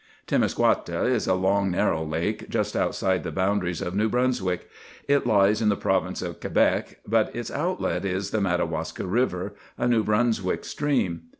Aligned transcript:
Temiscouata 0.25 1.03
is 1.03 1.27
a 1.27 1.35
long, 1.35 1.69
narrow 1.69 2.03
lake 2.03 2.49
just 2.49 2.75
outside 2.75 3.23
the 3.23 3.31
boundaries 3.31 3.83
of 3.83 3.93
New 3.93 4.09
Brunswick. 4.09 4.67
It 5.07 5.27
lies 5.27 5.61
in 5.61 5.69
the 5.69 5.75
Province 5.77 6.23
of 6.23 6.39
Quebec; 6.39 7.01
but 7.05 7.35
its 7.35 7.51
outlet 7.51 8.03
is 8.03 8.31
the 8.31 8.41
Madawaska 8.41 9.05
River, 9.05 9.53
a 9.77 9.87
New 9.87 10.03
Brunswick 10.03 10.65
stream. 10.65 11.25